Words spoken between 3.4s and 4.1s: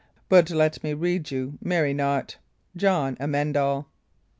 ALL.